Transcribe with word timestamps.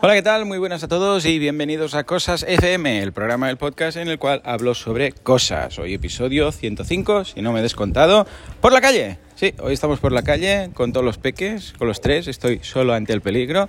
Hola, 0.00 0.14
¿qué 0.14 0.22
tal? 0.22 0.46
Muy 0.46 0.56
buenas 0.56 0.82
a 0.82 0.88
todos 0.88 1.26
y 1.26 1.38
bienvenidos 1.38 1.94
a 1.94 2.04
Cosas 2.04 2.46
FM, 2.48 3.02
el 3.02 3.12
programa 3.12 3.48
del 3.48 3.58
podcast 3.58 3.98
en 3.98 4.08
el 4.08 4.18
cual 4.18 4.40
hablo 4.42 4.74
sobre 4.74 5.12
cosas. 5.12 5.78
Hoy 5.78 5.92
episodio 5.92 6.50
105, 6.50 7.26
si 7.26 7.42
no 7.42 7.52
me 7.52 7.60
he 7.60 7.62
descontado, 7.62 8.26
por 8.62 8.72
la 8.72 8.80
calle. 8.80 9.18
Sí, 9.34 9.52
hoy 9.60 9.74
estamos 9.74 10.00
por 10.00 10.12
la 10.12 10.22
calle 10.22 10.70
con 10.72 10.94
todos 10.94 11.04
los 11.04 11.18
peques, 11.18 11.74
con 11.76 11.88
los 11.88 12.00
tres, 12.00 12.26
estoy 12.26 12.60
solo 12.62 12.94
ante 12.94 13.12
el 13.12 13.20
peligro, 13.20 13.68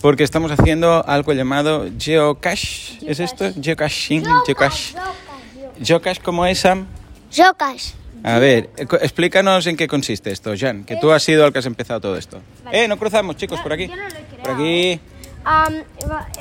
porque 0.00 0.22
estamos 0.22 0.52
haciendo 0.52 1.04
algo 1.04 1.32
llamado 1.32 1.88
geocache. 1.98 2.98
¿Es 3.04 3.18
esto? 3.18 3.50
Geocaching, 3.60 4.24
geocache. 4.46 4.94
Geocache, 5.82 6.22
¿cómo 6.22 6.46
es, 6.46 6.60
Sam? 6.60 6.86
Jocas. 7.36 7.94
A 8.22 8.38
ver, 8.38 8.70
explícanos 8.76 9.66
en 9.66 9.76
qué 9.76 9.88
consiste 9.88 10.30
esto, 10.30 10.52
Jan, 10.58 10.84
que 10.84 10.96
tú 10.96 11.10
has 11.10 11.22
sido 11.22 11.46
el 11.46 11.52
que 11.52 11.58
has 11.60 11.66
empezado 11.66 12.00
todo 12.00 12.16
esto. 12.16 12.40
Eh, 12.70 12.86
no 12.86 12.98
cruzamos, 12.98 13.36
chicos, 13.36 13.60
por 13.60 13.72
aquí. 13.72 13.88
yo 13.88 13.96
no 13.96 14.02
lo 14.02 14.08
he 14.08 14.10
creado. 14.22 14.42
Por 14.42 14.50
aquí. 14.52 15.00
Am, 15.44 15.74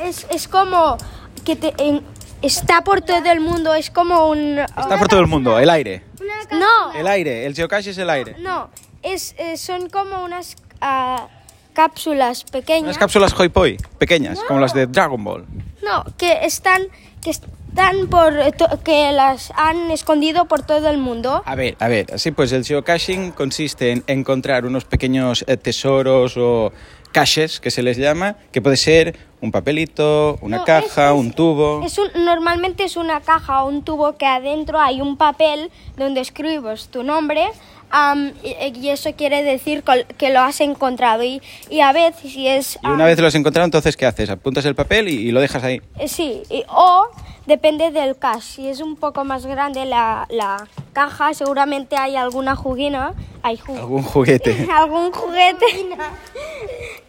es, 0.04 0.28
es 0.30 0.48
como 0.48 0.98
que 1.46 1.56
te, 1.56 1.74
en- 1.78 2.04
está 2.42 2.84
por 2.84 3.02
todo 3.02 3.32
el 3.32 3.40
mundo, 3.40 3.74
es 3.74 3.90
como 3.92 4.30
un... 4.30 4.60
Está 4.60 4.98
por 4.98 5.08
todo 5.08 5.22
el 5.22 5.28
mundo, 5.28 5.58
el 5.58 5.70
aire. 5.70 6.04
No, 6.52 6.94
El 6.94 7.08
aire, 7.08 7.46
el 7.46 7.56
geocache 7.56 7.92
es 7.92 7.98
el 7.98 8.10
aire. 8.10 8.36
no, 8.40 8.70
es, 9.02 9.34
eh, 9.38 9.56
son 9.58 9.90
como 9.90 10.24
unas 10.24 10.56
ah, 10.82 11.28
cápsulas 11.74 12.44
pequeñas. 12.44 12.84
Unas 12.84 12.98
cápsulas 12.98 13.34
Hoi 13.40 13.50
Poi, 13.50 13.78
pequeñas, 13.98 14.40
como 14.48 14.60
las 14.60 14.74
de 14.74 14.88
Dragon 14.88 15.24
Ball. 15.24 15.46
No, 15.84 16.04
que 16.18 16.40
están, 16.46 16.84
que 17.22 17.32
están 17.70 18.08
por... 18.08 18.34
eh, 18.40 18.52
que 18.84 19.12
las 19.12 19.52
han 19.56 19.92
escondido 19.92 20.46
por 20.46 20.62
todo 20.64 20.90
el 20.90 20.98
mundo. 20.98 21.42
A 21.46 21.56
ver, 21.56 21.76
a 21.80 21.88
ver, 21.88 22.08
sí, 22.20 22.32
pues 22.32 22.52
el 22.52 22.64
geocaching 22.66 23.32
consiste 23.32 23.92
en 23.92 24.04
encontrar 24.08 24.66
unos 24.66 24.86
pequeños 24.86 25.44
eh, 25.48 25.58
tesoros 25.58 26.36
o 26.38 26.72
caches, 27.12 27.60
que 27.60 27.72
se 27.72 27.82
les 27.82 27.98
llama, 27.98 28.36
que 28.52 28.62
puede 28.62 28.78
ser 28.78 29.18
un 29.42 29.52
papelito, 29.52 30.38
una 30.42 30.58
No, 30.58 30.66
caja, 30.66 31.10
es- 31.10 31.16
un 31.16 31.32
tubo. 31.32 31.84
Es 31.84 31.98
un- 31.98 32.24
normalmente 32.26 32.84
es 32.84 32.98
una 32.98 33.22
caja 33.22 33.64
o 33.64 33.68
un 33.68 33.84
tubo 33.84 34.16
que 34.18 34.26
adentro 34.26 34.80
hay 34.80 35.02
un 35.02 35.18
papel 35.18 35.72
donde 35.98 36.22
escribes 36.22 36.90
tu 36.90 37.02
nombre 37.04 37.48
am, 37.90 38.34
y, 38.44 38.78
y 38.80 38.90
eso 38.90 39.12
quiere 39.16 39.42
decir 39.42 39.84
que 40.20 40.30
lo 40.30 40.42
has 40.42 40.62
encontrado 40.62 41.24
y, 41.24 41.42
y 41.72 41.80
a 41.80 41.92
veces 41.92 42.32
si 42.32 42.48
es... 42.48 42.78
Y 42.84 42.88
una 42.88 43.06
vez 43.06 43.18
lo 43.20 43.26
has 43.26 43.34
encontrado, 43.34 43.66
entonces, 43.66 43.98
¿qué 43.98 44.06
haces? 44.06 44.30
Apuntas 44.30 44.64
el 44.66 44.76
papel 44.76 45.08
y, 45.08 45.14
y 45.14 45.32
lo 45.32 45.40
dejas 45.42 45.64
ahí. 45.64 45.82
eh, 45.98 46.08
Sí, 46.08 46.44
o 46.68 47.08
depende 47.50 47.92
del 47.92 48.16
cash. 48.18 48.44
Si 48.56 48.70
es 48.70 48.80
un 48.80 48.96
poco 48.96 49.26
más 49.26 49.46
grande 49.46 49.84
la, 49.86 50.26
la 50.30 50.66
caja, 50.94 51.34
seguramente 51.34 51.98
hay 51.98 52.16
alguna 52.16 52.56
juguina. 52.56 53.14
Hay 53.44 53.58
ju- 53.58 53.78
Algún 53.78 54.04
juguete. 54.04 54.68
algún 54.74 55.12
juguete 55.12 55.66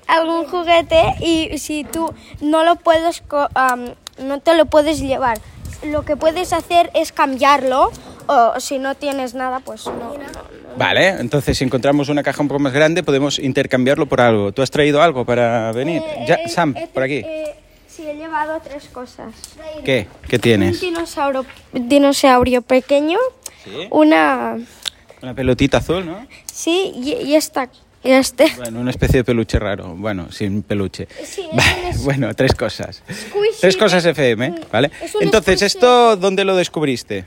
algún 0.09 0.45
juguete 0.47 1.15
y 1.21 1.57
si 1.59 1.85
tú 1.85 2.13
no 2.41 2.65
lo 2.65 2.75
puedes 2.77 3.23
no 4.19 4.41
te 4.41 4.55
lo 4.55 4.67
puedes 4.67 4.99
llevar 5.01 5.39
lo 5.85 6.05
que 6.05 6.17
puedes 6.17 6.53
hacer 6.53 6.91
es 6.95 7.13
cambiarlo 7.13 7.93
o 8.27 8.59
si 8.59 8.79
no 8.81 8.95
tienes 8.97 9.35
nada 9.35 9.61
pues 9.61 9.87
no. 9.87 10.15
Vale, 10.77 11.09
entonces 11.09 11.57
si 11.59 11.65
encontramos 11.65 12.09
una 12.09 12.23
caja 12.23 12.43
un 12.43 12.49
poco 12.49 12.59
más 12.61 12.73
grande, 12.73 13.03
podemos 13.03 13.39
intercambiarlo 13.39 14.07
por 14.07 14.21
algo. 14.21 14.53
¿Tú 14.53 14.63
has 14.63 14.71
traído 14.71 15.01
algo 15.03 15.25
para 15.25 15.73
venir? 15.73 16.03
Eh, 16.05 16.25
Ya, 16.29 16.35
eh, 16.35 16.49
Sam, 16.49 16.75
eh, 16.77 16.89
por 16.93 17.03
aquí. 17.03 17.25
Sí 17.91 18.07
he 18.07 18.15
llevado 18.15 18.61
tres 18.63 18.89
cosas 18.89 19.33
¿Qué? 19.85 20.07
¿Qué 20.29 20.37
un 20.37 20.43
tienes? 20.43 20.81
dinosaurio 20.81 21.45
dinosaurio 21.73 22.63
pequeño 22.63 23.19
Sí. 23.65 23.89
una 23.91 24.57
Una 25.21 25.35
pelotita 25.35 25.79
azul, 25.79 26.07
¿no? 26.07 26.27
sí 26.51 26.93
y, 26.97 27.13
y 27.15 27.35
esta 27.35 27.69
y 28.03 28.11
este 28.13 28.51
Bueno, 28.57 28.81
una 28.81 28.91
especie 28.91 29.19
de 29.19 29.25
peluche 29.25 29.59
raro. 29.59 29.89
Bueno, 29.95 30.33
sin 30.33 30.63
peluche. 30.63 31.07
Sí, 31.23 31.47
es 31.91 31.99
un 31.99 32.05
bueno, 32.07 32.35
tres 32.35 32.55
cosas. 32.55 33.03
Squishy. 33.13 33.61
Tres 33.61 33.77
cosas 33.77 34.03
FM, 34.07 34.55
¿vale? 34.73 34.91
Es 35.03 35.15
un 35.15 35.23
Entonces, 35.23 35.57
squishy. 35.61 35.67
¿esto 35.77 36.17
dónde 36.17 36.47
lo 36.47 36.57
descubriste? 36.57 37.27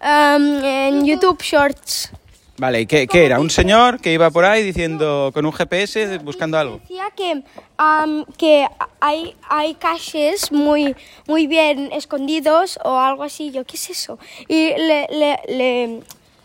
am, 0.00 0.64
en 0.64 1.04
YouTube 1.06 1.40
Shorts 1.40 2.10
Vale, 2.56 2.82
¿y 2.82 2.86
qué, 2.86 3.08
qué 3.08 3.26
era? 3.26 3.40
¿Un 3.40 3.50
señor 3.50 4.00
que 4.00 4.12
iba 4.12 4.30
por 4.30 4.44
ahí 4.44 4.62
diciendo 4.62 5.32
con 5.34 5.44
un 5.44 5.52
GPS 5.52 6.18
buscando 6.18 6.56
algo? 6.56 6.78
Decía 6.82 7.06
que, 7.16 7.42
am, 7.76 8.24
que 8.38 8.68
hay, 9.00 9.34
hay 9.48 9.74
caches 9.74 10.52
muy, 10.52 10.94
muy 11.26 11.48
bien 11.48 11.90
escondidos 11.92 12.78
o 12.84 12.96
algo 12.96 13.24
así, 13.24 13.50
yo, 13.50 13.64
¿qué 13.64 13.76
es 13.76 13.90
eso? 13.90 14.20
Y 14.46 14.68
le, 14.68 15.08
le, 15.10 15.40
le 15.48 16.00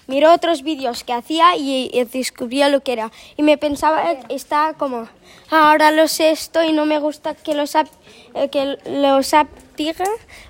miró 0.07 0.33
otros 0.33 0.63
vídeos 0.63 1.03
que 1.03 1.13
hacía 1.13 1.55
y, 1.55 1.91
y 1.93 2.03
descubría 2.05 2.69
lo 2.69 2.81
que 2.81 2.93
era. 2.93 3.11
Y 3.37 3.43
me 3.43 3.59
pensaba, 3.59 4.03
está 4.29 4.73
como, 4.77 5.07
ahora 5.51 5.91
lo 5.91 6.07
sé 6.07 6.31
esto 6.31 6.63
y 6.63 6.73
no 6.73 6.87
me 6.87 6.97
gusta 6.97 7.35
que 7.35 7.53
lo, 7.53 7.67
sap, 7.67 7.87
eh, 8.33 8.49
que 8.49 8.77
lo 8.85 9.21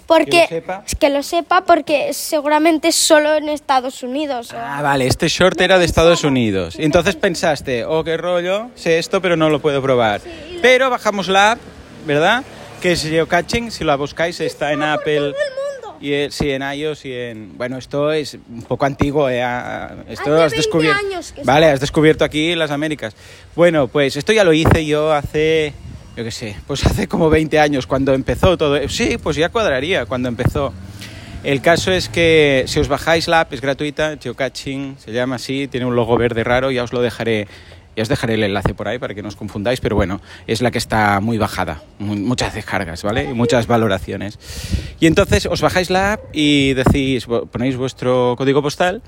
porque 0.06 0.30
Que 0.32 0.42
lo 0.42 0.48
sepa. 0.48 0.84
que 1.00 1.10
lo 1.10 1.24
sepa 1.24 1.62
porque 1.66 2.14
seguramente 2.14 2.92
solo 2.92 3.36
en 3.36 3.50
Estados 3.50 4.04
Unidos. 4.04 4.54
o- 4.54 4.58
Ah, 4.58 4.82
vale, 4.82 5.08
este 5.08 5.28
short 5.28 5.60
era 5.62 5.78
de 5.80 5.86
Estados 5.86 6.24
Unidos. 6.24 6.76
Entonces 6.80 7.16
pensaste, 7.16 7.86
oh, 7.86 8.04
qué 8.04 8.18
rollo, 8.18 8.70
sé 8.76 8.98
esto, 9.00 9.22
pero 9.22 9.36
no 9.36 9.50
lo 9.50 9.60
puedo 9.60 9.82
probar. 9.82 10.22
Pero 10.62 10.90
bajamos 10.90 11.28
la 11.28 11.52
app, 11.54 11.60
¿verdad? 12.06 12.44
Que 12.82 12.94
es 12.94 13.04
Geocaching, 13.04 13.72
si 13.72 13.84
la 13.84 13.96
buscáis 13.96 14.40
está 14.40 14.72
en 14.74 14.84
Apple. 14.84 15.34
Y 16.02 16.14
eh, 16.14 16.30
sí, 16.32 16.50
en 16.50 16.62
iOS 16.64 17.04
y 17.04 17.14
en... 17.14 17.58
Bueno, 17.58 17.78
esto 17.78 18.14
es 18.14 18.36
un 18.50 18.62
poco 18.62 18.86
antiguo, 18.86 19.30
eh, 19.30 19.42
Esto 20.08 20.34
Hace 20.34 20.44
has 20.44 20.52
20 20.54 20.56
descubierto... 20.56 21.02
Vale, 21.44 21.66
has 21.66 21.82
descubierto 21.82 22.24
aquí 22.24 22.56
las 22.56 22.72
Américas. 22.72 23.14
Bueno, 23.54 23.90
pues 23.90 24.16
esto 24.16 24.32
ya 24.32 24.46
lo 24.46 24.54
hice 24.54 24.86
yo 24.86 25.12
hace... 25.12 25.74
Yo 26.20 26.26
qué 26.26 26.32
sé, 26.32 26.58
pues 26.68 26.86
hace 26.86 27.08
como 27.08 27.30
20 27.30 27.60
años 27.60 27.88
cuando 27.88 28.14
empezó 28.14 28.58
todo. 28.58 28.78
Sí, 28.90 29.18
pues 29.24 29.38
ya 29.38 29.48
cuadraría 29.48 30.06
cuando 30.06 30.28
empezó. 30.28 30.74
El 31.46 31.62
caso 31.62 31.94
es 31.94 32.10
que 32.10 32.66
si 32.68 32.82
os 32.82 32.90
bajáis 32.90 33.30
la 33.30 33.40
app, 33.40 33.54
es 33.54 33.62
gratuita, 33.62 34.18
Geocaching, 34.22 34.98
se 35.00 35.14
llama 35.14 35.38
así, 35.38 35.70
tiene 35.70 35.86
un 35.86 35.96
logo 35.96 36.18
verde 36.18 36.44
raro, 36.44 36.72
ya 36.72 36.84
os 36.84 36.92
lo 36.92 37.02
dejaré, 37.02 37.48
ya 38.00 38.04
os 38.04 38.08
dejaré 38.10 38.36
el 38.36 38.44
enlace 38.44 38.74
por 38.74 38.88
ahí 38.88 38.98
para 38.98 39.14
que 39.14 39.22
no 39.22 39.28
os 39.28 39.36
confundáis, 39.36 39.82
pero 39.82 39.98
bueno, 39.98 40.22
es 40.48 40.62
la 40.62 40.72
que 40.72 40.78
está 40.78 41.20
muy 41.20 41.38
bajada, 41.38 41.84
mu- 42.00 42.16
muchas 42.16 42.54
descargas, 42.54 43.04
¿vale? 43.04 43.26
Y 43.26 43.34
muchas 43.34 43.68
valoraciones. 43.68 44.40
Y 45.02 45.06
entonces 45.08 45.46
os 45.46 45.60
bajáis 45.62 45.90
la 45.90 46.14
app 46.14 46.22
y 46.32 46.74
decís, 46.76 47.28
ponéis 47.52 47.76
vuestro 47.76 48.36
código 48.38 48.62
postal 48.62 49.02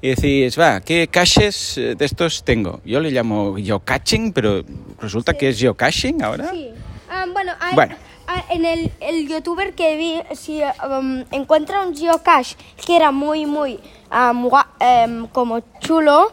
y 0.00 0.10
decís, 0.10 0.56
va, 0.58 0.80
¿qué 0.80 1.08
caches 1.08 1.76
eh, 1.76 1.96
de 1.96 2.04
estos 2.04 2.44
tengo? 2.44 2.80
Yo 2.84 3.00
le 3.00 3.10
llamo 3.10 3.56
geocaching, 3.56 4.32
pero 4.32 4.64
resulta 5.00 5.34
que 5.34 5.48
es 5.48 5.58
geocaching 5.58 6.22
ahora. 6.22 6.50
Sí. 6.52 6.70
Ah, 7.10 7.24
bueno, 7.32 7.52
hay- 7.60 7.74
Bueno. 7.74 7.96
ah, 8.28 8.44
en 8.50 8.64
el, 8.64 8.92
el 9.00 9.26
youtuber 9.28 9.74
que 9.74 9.96
vi, 9.96 10.36
si 10.36 10.60
um, 10.88 11.24
encuentra 11.32 11.80
un 11.86 11.96
geocache 11.96 12.56
que 12.86 12.94
era 12.94 13.10
muy, 13.10 13.44
muy 13.46 13.80
um, 14.16 14.48
em, 14.80 15.26
como 15.28 15.60
chulo, 15.80 16.30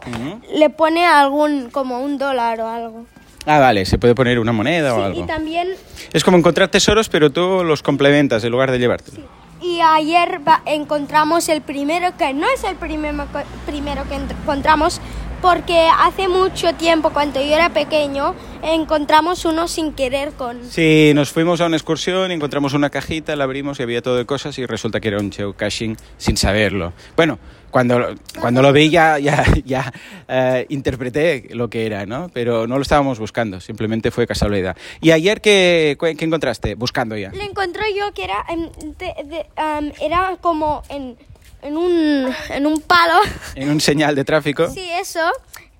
le 0.54 0.70
pone 0.70 1.06
algún, 1.06 1.70
como 1.70 2.00
un 2.00 2.18
dólar 2.18 2.60
o 2.60 2.68
algo. 2.68 3.06
Ah, 3.46 3.58
vale, 3.58 3.84
se 3.84 3.98
puede 3.98 4.14
poner 4.14 4.38
una 4.38 4.52
moneda 4.52 4.94
o 4.94 4.98
Sí, 4.98 5.02
algo. 5.02 5.20
y 5.20 5.26
también, 5.26 5.68
Es 6.12 6.24
como 6.24 6.38
encontrar 6.38 6.68
tesoros, 6.68 7.08
pero 7.10 7.30
tú 7.30 7.62
los 7.62 7.82
complementas 7.82 8.42
en 8.44 8.50
lugar 8.52 8.70
de 8.70 8.78
llevarte. 8.78 9.12
y 9.60 9.80
ayer 9.80 10.40
encontramos 10.66 11.48
el 11.48 11.60
primero, 11.62 12.16
que 12.18 12.32
no 12.34 12.46
es 12.54 12.64
el 12.64 12.76
primero, 12.76 13.26
primero 13.66 14.04
que 14.08 14.14
encontramos, 14.14 15.00
porque 15.40 15.88
hace 16.00 16.26
mucho 16.28 16.74
tiempo, 16.74 17.10
cuando 17.10 17.38
yo 17.40 17.54
era 17.54 17.68
pequeño, 17.70 18.34
encontramos 18.62 19.44
uno 19.44 19.68
sin 19.68 19.92
querer 19.92 20.32
con... 20.32 20.58
Sí, 20.70 21.12
nos 21.14 21.30
fuimos 21.30 21.60
a 21.60 21.66
una 21.66 21.76
excursión, 21.76 22.30
encontramos 22.30 22.72
una 22.72 22.88
cajita, 22.90 23.36
la 23.36 23.44
abrimos 23.44 23.78
y 23.78 23.82
había 23.82 24.00
todo 24.02 24.16
de 24.16 24.24
cosas 24.26 24.58
y 24.58 24.64
resulta 24.66 25.00
que 25.00 25.08
era 25.08 25.18
un 25.18 25.30
geocaching 25.30 25.96
sin 26.16 26.36
saberlo. 26.38 26.92
Bueno, 27.16 27.38
cuando, 27.74 28.14
cuando 28.40 28.62
lo 28.62 28.72
vi 28.72 28.88
ya, 28.88 29.18
ya, 29.18 29.42
ya 29.64 29.92
eh, 30.28 30.64
interpreté 30.68 31.48
lo 31.50 31.68
que 31.68 31.86
era, 31.86 32.06
¿no? 32.06 32.28
Pero 32.32 32.68
no 32.68 32.76
lo 32.76 32.82
estábamos 32.82 33.18
buscando, 33.18 33.60
simplemente 33.60 34.12
fue 34.12 34.28
casualidad. 34.28 34.76
¿Y 35.00 35.10
ayer 35.10 35.40
qué, 35.40 35.96
qué 36.00 36.24
encontraste? 36.24 36.76
Buscando 36.76 37.16
ya. 37.16 37.32
Lo 37.32 37.42
encontré 37.42 37.92
yo 37.98 38.14
que 38.14 38.22
era, 38.22 38.44
em, 38.48 38.70
de- 38.96 39.24
de- 39.24 39.46
em, 39.56 39.92
era 40.00 40.36
como 40.40 40.84
en, 40.88 41.16
en, 41.62 41.76
un, 41.76 42.32
en 42.50 42.64
un 42.66 42.80
palo. 42.80 43.18
En 43.56 43.68
un 43.68 43.80
señal 43.80 44.14
de 44.14 44.24
tráfico. 44.24 44.68
Sí, 44.70 44.88
eso 45.00 45.28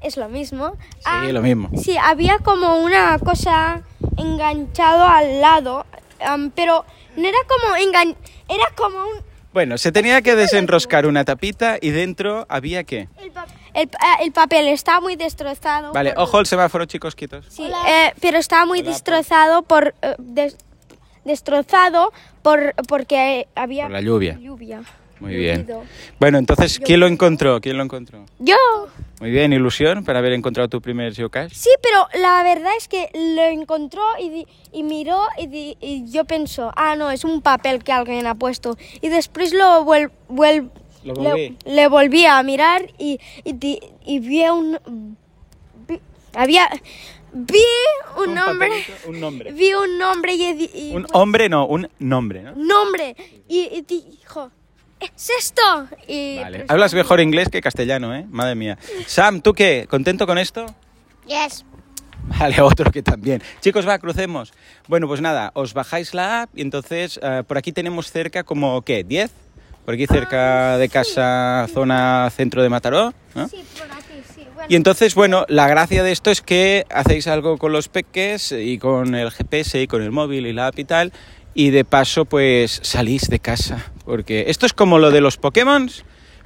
es 0.03 0.17
lo 0.17 0.29
mismo. 0.29 0.73
Sí, 0.99 1.31
lo 1.31 1.43
mismo. 1.43 1.71
Sí, 1.81 1.97
había 1.97 2.39
como 2.39 2.79
una 2.79 3.21
cosa 3.21 3.83
enganchado 4.17 5.05
al 5.07 5.41
lado, 5.41 5.87
em, 6.19 6.51
pero 6.51 6.85
no 7.17 7.29
era 7.29 7.39
como 7.47 7.77
engan 7.77 8.17
era 8.49 8.65
como 8.75 8.99
un... 8.99 9.34
Bueno, 9.55 9.79
se 9.79 9.93
tenía 9.93 10.21
que 10.21 10.35
desenroscar 10.35 11.07
una 11.07 11.25
tapita 11.25 11.79
y 11.81 11.91
dentro 11.91 12.45
había 12.49 12.83
qué. 12.85 13.09
El, 13.23 13.31
pa- 13.31 13.47
el, 13.73 13.89
ah, 14.01 14.17
el 14.21 14.33
papel 14.33 14.67
está 14.67 15.01
muy 15.01 15.15
destrozado. 15.17 15.93
Vale, 15.93 16.13
por- 16.13 16.25
ojo 16.25 16.41
el 16.41 16.47
semáforo, 16.47 16.85
chicos, 16.87 17.15
quietos. 17.15 17.47
Sí, 17.49 17.71
eh, 17.89 18.13
pero 18.21 18.37
está 18.39 18.67
muy 18.67 18.83
destrozado 18.83 19.63
por... 19.63 19.95
eh, 20.03 20.17
des- 20.19 20.57
destrozado 21.25 22.13
por 22.43 22.75
porque 22.89 23.47
había 23.55 23.85
Por 23.85 23.93
la 23.93 24.01
lluvia. 24.03 24.37
lluvia. 24.39 24.83
Muy 25.21 25.37
bien. 25.37 25.67
Bueno, 26.21 26.39
entonces, 26.39 26.79
¿quién 26.79 27.01
lo 27.01 27.07
encontró? 27.07 27.61
¿Quién 27.61 27.77
lo 27.77 27.83
encontró? 27.85 28.25
Yo. 28.39 28.57
Muy 29.21 29.31
bien, 29.31 29.53
ilusión 29.53 30.05
para 30.05 30.19
haber 30.19 30.33
encontrado 30.33 30.69
tu 30.69 30.81
primer 30.81 31.15
geocache. 31.15 31.55
Sí, 31.55 31.71
pero 31.81 32.07
la 32.21 32.43
verdad 32.43 32.73
es 32.77 32.89
que 32.89 33.09
lo 33.15 33.43
encontró 33.45 34.03
y, 34.21 34.29
di- 34.29 34.47
y 34.73 34.83
miró 34.83 35.23
y, 35.39 35.47
di- 35.47 35.77
y 35.81 36.11
yo 36.11 36.25
pensó, 36.25 36.73
ah, 36.77 36.97
no, 36.97 37.11
es 37.11 37.25
un 37.25 37.41
papel 37.41 37.83
que 37.85 37.93
alguien 37.93 38.27
ha 38.27 38.35
puesto. 38.35 38.77
Y 39.01 39.09
después 39.09 39.53
lo 39.55 39.85
vuel, 39.85 40.11
vuel- 40.29 40.69
Lo 41.05 41.15
le, 41.15 41.31
volví. 41.31 41.57
le 41.65 41.89
volví 41.89 42.27
a 42.27 42.43
mirar 42.43 42.87
y, 42.99 43.19
y, 43.45 43.53
di- 43.53 43.81
y 44.05 44.19
vi 44.19 44.43
un... 44.49 45.17
vi- 45.89 46.01
había... 46.35 46.69
Vi 47.37 47.59
un, 48.17 48.29
Un 48.29 48.35
nombre. 48.37 48.69
papelito, 48.69 48.93
un 49.09 49.21
nombre. 49.21 49.53
Vi 49.53 49.75
un 49.75 49.99
nombre 49.99 50.35
y... 50.35 50.53
di- 50.53 50.71
y- 50.75 50.93
Un 50.95 51.07
hombre, 51.13 51.49
no, 51.49 51.67
un 51.67 51.89
nombre, 51.99 52.43
¿no? 52.43 52.53
nombre. 52.57 53.17
Y, 53.49 53.61
y 53.73 53.83
dijo, 53.83 54.51
¿es 55.17 55.31
esto? 55.39 55.89
Y 56.09 56.39
Vale. 56.41 56.59
pues- 56.61 56.71
Hablas 56.71 56.95
mejor 56.95 57.21
inglés 57.21 57.49
que 57.49 57.61
castellano, 57.61 58.15
¿eh? 58.15 58.25
Madre 58.31 58.55
mía. 58.55 58.79
Sam, 59.07 59.41
¿tú 59.41 59.53
qué? 59.53 59.87
¿Contento 59.89 60.27
con 60.27 60.39
esto? 60.39 60.67
Yes. 61.27 61.65
Vale, 62.39 62.61
otro 62.63 62.91
que 62.91 63.03
también. 63.03 63.43
Chicos, 63.61 63.87
va, 63.87 63.99
crucemos. 63.99 64.53
Bueno, 64.89 65.07
pues 65.07 65.21
nada, 65.21 65.51
os 65.55 65.75
bajáis 65.75 66.15
la 66.15 66.43
app 66.43 66.51
y 66.59 66.63
entonces 66.63 67.19
eh, 67.23 67.43
por 67.47 67.59
aquí 67.59 67.73
tenemos 67.73 68.11
cerca 68.11 68.45
como, 68.45 68.83
¿qué? 68.83 69.07
¿10? 69.07 69.31
Por 69.85 69.95
aquí 69.95 70.07
cerca 70.07 70.79
de 70.79 70.89
casa, 70.89 71.67
zona 71.73 72.31
centro 72.35 72.63
de 72.63 72.71
Mataró, 72.71 73.13
¿no? 73.35 73.49
Sí, 73.49 73.63
por 73.79 73.91
aquí, 73.93 74.23
sí. 74.35 74.47
Bueno, 74.55 74.67
Y 74.71 74.77
entonces, 74.77 75.15
bueno, 75.15 75.45
la 75.49 75.69
gracia 75.69 76.03
de 76.03 76.11
esto 76.13 76.31
es 76.31 76.41
que 76.41 76.87
hacéis 76.89 77.27
algo 77.27 77.59
con 77.59 77.73
los 77.73 77.89
peques 77.89 78.53
y 78.53 78.79
con 78.79 79.15
el 79.15 79.31
GPS 79.31 79.83
y 79.83 79.87
con 79.87 80.01
el 80.03 80.11
móvil 80.11 80.47
y 80.47 80.55
la 80.55 80.69
app 80.69 80.79
y 80.79 80.85
tal, 80.85 81.13
y 81.53 81.69
de 81.69 81.85
paso, 81.85 82.25
pues 82.25 82.81
salís 82.83 83.29
de 83.29 83.41
casa. 83.41 83.93
Porque 84.05 84.45
esto 84.49 84.67
es 84.67 84.73
como 84.73 84.99
lo 84.99 85.11
de 85.11 85.21
los 85.21 85.37
Pokémon, 85.37 85.91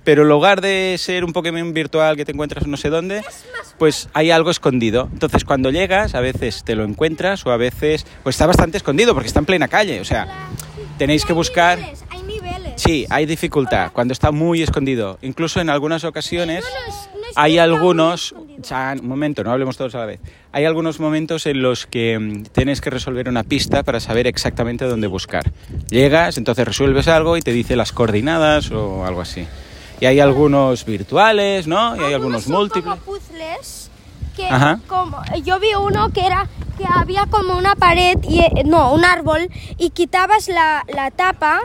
pero 0.05 0.23
en 0.23 0.29
lugar 0.29 0.61
de 0.61 0.97
ser 0.99 1.25
un 1.25 1.33
Pokémon 1.33 1.73
virtual 1.73 2.17
que 2.17 2.25
te 2.25 2.33
encuentras 2.33 2.67
no 2.67 2.77
sé 2.77 2.89
dónde, 2.89 3.23
pues 3.79 4.09
hay 4.15 4.31
algo 4.31 4.51
escondido. 4.51 5.09
Entonces, 5.13 5.45
cuando 5.45 5.71
llegas, 5.71 6.15
a 6.15 6.21
veces 6.21 6.65
te 6.65 6.75
lo 6.75 6.85
encuentras 6.85 7.45
o 7.47 7.51
a 7.51 7.57
veces, 7.57 8.07
pues 8.23 8.37
está 8.37 8.47
bastante 8.47 8.79
escondido 8.79 9.15
porque 9.15 9.29
está 9.29 9.41
en 9.41 9.47
plena 9.47 9.69
calle. 9.69 10.01
O 10.01 10.05
sea, 10.05 10.49
tenéis 10.99 11.25
que 11.25 11.33
buscar. 11.33 11.79
Sí, 12.77 13.07
hay 13.11 13.27
dificultad 13.27 13.91
cuando 13.93 14.13
está 14.13 14.31
muy 14.31 14.63
escondido. 14.63 15.19
Incluso 15.21 15.61
en 15.61 15.69
algunas 15.69 16.05
ocasiones 16.05 16.65
hay 17.35 17.59
algunos. 17.59 18.35
Chan, 18.63 19.01
un 19.01 19.09
momento, 19.09 19.45
no 19.45 19.53
hablemos 19.53 19.77
todos 19.77 19.95
a 19.95 19.99
la 19.99 20.07
vez. 20.07 20.21
Hay 20.53 20.65
algunos 20.65 21.01
momentos 21.01 21.47
en 21.47 21.63
los 21.63 21.87
que 21.87 22.19
mm, 22.19 22.43
tienes 22.53 22.81
que 22.81 22.91
resolver 22.91 23.29
una 23.29 23.45
pista 23.45 23.83
para 23.83 24.01
saber 24.01 24.27
exactamente 24.27 24.85
dónde 24.85 25.07
buscar. 25.07 25.51
Llegas, 25.91 26.39
entonces 26.39 26.67
resuelves 26.67 27.09
algo 27.09 27.37
y 27.37 27.43
te 27.43 27.53
dice 27.53 27.77
las 27.77 27.93
coordinadas 27.93 28.71
o 28.71 29.05
algo 29.05 29.21
así. 29.21 29.47
Y 30.01 30.07
hay 30.07 30.21
algunos 30.21 30.85
virtuales, 30.85 31.67
¿no? 31.67 31.97
Y 31.97 32.01
hay 32.05 32.15
algunos 32.15 32.45
son 32.45 32.53
múltiples. 32.53 32.85
como 32.85 32.97
puzzles 33.19 33.91
que 34.37 34.47
Ajá. 34.47 34.79
como 34.87 35.21
yo 35.43 35.59
vi 35.59 35.75
uno 35.75 36.11
que 36.11 36.25
era 36.25 36.47
que 36.79 36.85
había 36.89 37.27
como 37.27 37.59
una 37.59 37.75
pared 37.75 38.19
y 38.23 38.39
eh, 38.39 38.63
no 38.65 38.95
un 38.95 39.05
árbol 39.05 39.49
y 39.79 39.91
quitabas 39.91 40.47
la, 40.47 40.85
la 40.95 41.11
tapa 41.11 41.61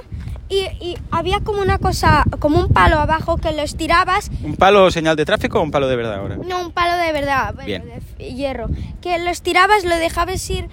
y, 0.59 0.85
y 0.85 0.97
había 1.11 1.39
como 1.39 1.61
una 1.61 1.77
cosa 1.77 2.23
como 2.39 2.59
un 2.59 2.69
palo 2.69 3.00
abajo 3.00 3.38
que 3.38 3.51
lo 3.51 3.61
estirabas 3.61 4.29
¿Un 4.44 4.55
palo 4.55 4.89
señal 4.91 5.15
de 5.15 5.25
tráfico 5.25 5.59
o 5.59 5.63
un 5.63 5.71
palo 5.71 5.88
de 5.88 5.95
verdad 5.95 6.15
ahora? 6.15 6.38
no 6.38 6.61
un 6.65 6.71
palo 6.71 6.95
de 7.01 7.11
verdad 7.11 7.53
bueno, 7.53 7.65
Bien. 7.67 7.83
de 8.17 8.33
hierro 8.33 8.67
que 9.01 9.17
lo 9.19 9.29
estirabas 9.29 9.83
lo 9.85 9.95
dejabas 9.95 10.50
ir 10.50 10.69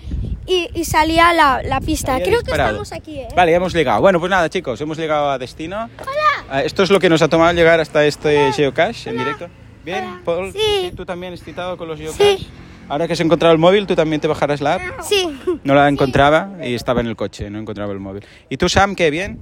y, 0.47 0.69
y 0.75 0.85
salía 0.85 1.33
la, 1.33 1.63
la 1.63 1.81
pista 1.81 2.17
creo 2.19 2.41
que 2.41 2.47
disparado. 2.47 2.71
estamos 2.83 2.93
aquí 2.93 3.21
¿eh? 3.21 3.29
Vale, 3.37 3.53
ya 3.53 3.59
hemos 3.59 3.73
llegado. 3.73 4.01
Bueno, 4.01 4.19
pues 4.19 4.31
nada, 4.31 4.49
chicos, 4.49 4.81
hemos 4.81 4.99
llegado 4.99 5.31
a 5.31 5.39
destino. 5.39 5.89
Hola. 6.01 6.63
Esto 6.63 6.83
es 6.83 6.91
lo 6.91 6.99
que 6.99 7.09
nos 7.09 7.23
ha 7.23 7.29
tomado 7.29 7.53
llegar 7.53 7.79
hasta 7.79 8.05
este 8.05 8.53
geocache 8.53 9.11
en 9.11 9.19
directo. 9.19 9.47
Bien, 9.85 10.05
Hola. 10.05 10.21
Paul, 10.25 10.53
Sí. 10.53 10.93
tú 10.97 11.07
también 11.07 11.35
excitado 11.35 11.77
con 11.77 11.87
los 11.87 11.99
geocaches. 12.01 12.41
Sí. 12.41 12.49
Ahora 12.91 13.07
que 13.07 13.13
has 13.13 13.21
encontrado 13.21 13.53
el 13.53 13.61
móvil, 13.61 13.87
tú 13.87 13.95
también 13.95 14.21
te 14.21 14.27
bajarás 14.27 14.61
la 14.61 14.75
app. 14.75 14.83
sí 15.03 15.29
No 15.63 15.75
la 15.75 15.89
encontraba 15.89 16.51
y 16.61 16.75
estaba 16.75 17.01
en 17.01 17.07
el 17.07 17.15
coche, 17.15 17.49
no 17.49 17.61
encontraba 17.61 17.93
el 17.93 18.01
móvil. 18.01 18.25
¿Y 18.49 18.57
tú, 18.57 18.69
Sam, 18.69 18.97
qué 18.97 19.11
bien? 19.11 19.41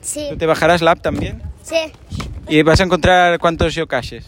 sí 0.00 0.26
¿Tú 0.28 0.36
te 0.36 0.46
bajarás 0.46 0.82
la 0.82 0.90
app 0.90 1.00
también? 1.00 1.40
sí 1.62 1.76
¿Y 2.48 2.62
vas 2.62 2.80
a 2.80 2.82
encontrar 2.82 3.38
cuántos 3.38 3.74
geocaches? 3.74 4.26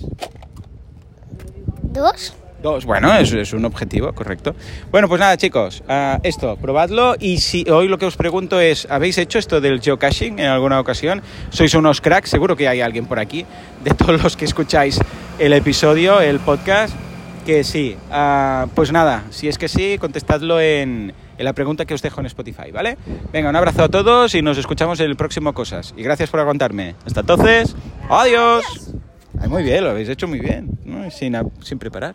dos 1.82 2.35
Dos, 2.62 2.85
bueno, 2.85 3.12
eso 3.17 3.41
es 3.41 3.53
un 3.53 3.64
objetivo, 3.64 4.12
correcto. 4.12 4.55
Bueno, 4.93 5.08
pues 5.08 5.19
nada, 5.19 5.37
chicos, 5.37 5.82
ah, 5.88 6.20
esto, 6.23 6.56
probadlo. 6.56 7.17
Y 7.19 7.38
si 7.38 7.69
hoy 7.69 7.88
lo 7.88 7.99
que 7.99 8.06
os 8.06 8.17
pregunto 8.17 8.61
es, 8.61 8.87
¿habéis 8.88 9.19
hecho 9.19 9.41
esto 9.41 9.61
del 9.61 9.81
geocaching 9.81 10.38
en 10.38 10.47
alguna 10.47 10.79
ocasión? 10.79 11.23
¿Sois 11.50 11.75
unos 11.75 12.00
cracks? 12.00 12.31
Seguro 12.31 12.55
que 12.55 12.69
hay 12.69 12.81
alguien 12.81 13.06
por 13.06 13.19
aquí, 13.19 13.44
de 13.82 13.91
todos 13.94 14.23
los 14.23 14.37
que 14.37 14.44
escucháis 14.44 15.00
el 15.41 15.53
episodio, 15.55 16.20
el 16.20 16.38
podcast, 16.38 16.94
que 17.43 17.65
sí. 17.65 17.97
Ah, 18.11 18.67
pues 18.75 18.93
nada, 18.93 19.25
si 19.31 19.49
es 19.49 19.59
que 19.59 19.69
sí, 19.69 19.99
contestadlo 19.99 20.61
en, 20.61 21.12
en 21.39 21.44
la 21.44 21.53
pregunta 21.53 21.85
que 21.85 21.94
os 21.94 22.03
dejo 22.03 22.21
en 22.21 22.27
Spotify, 22.27 22.71
¿vale? 22.73 22.97
Venga, 23.33 23.50
un 23.50 23.56
abrazo 23.56 23.85
a 23.85 23.89
todos 23.89 24.35
y 24.35 24.43
nos 24.43 24.59
escuchamos 24.59 25.00
en 25.00 25.06
el 25.06 25.17
próximo 25.17 25.53
Cosas. 25.53 25.94
Y 25.97 26.03
gracias 26.03 26.31
por 26.31 26.41
aguantarme. 26.41 26.94
Hasta 27.05 27.21
entonces, 27.21 27.75
adiós. 28.09 28.94
Ay, 29.41 29.49
muy 29.49 29.62
bien, 29.62 29.85
lo 29.85 29.91
habéis 29.91 30.09
hecho 30.09 30.29
muy 30.29 30.41
bien, 30.41 30.79
¿no? 30.85 31.11
sin, 31.11 31.37
sin 31.62 31.79
preparar. 31.79 32.15